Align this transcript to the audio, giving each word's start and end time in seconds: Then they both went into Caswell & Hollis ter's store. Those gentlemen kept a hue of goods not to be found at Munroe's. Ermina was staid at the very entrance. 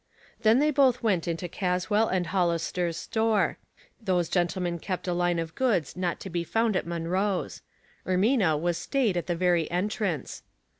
Then 0.41 0.57
they 0.57 0.71
both 0.71 1.03
went 1.03 1.27
into 1.27 1.47
Caswell 1.47 2.09
& 2.23 2.25
Hollis 2.31 2.71
ter's 2.71 2.97
store. 2.97 3.59
Those 4.01 4.29
gentlemen 4.29 4.79
kept 4.79 5.07
a 5.07 5.13
hue 5.13 5.39
of 5.39 5.53
goods 5.53 5.95
not 5.95 6.19
to 6.21 6.29
be 6.31 6.43
found 6.43 6.75
at 6.75 6.87
Munroe's. 6.87 7.61
Ermina 8.07 8.59
was 8.59 8.79
staid 8.79 9.15
at 9.15 9.27
the 9.27 9.35
very 9.35 9.69
entrance. 9.69 10.41